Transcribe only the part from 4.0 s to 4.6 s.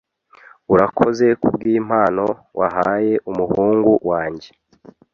wanjye.